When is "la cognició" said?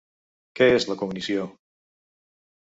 0.93-1.45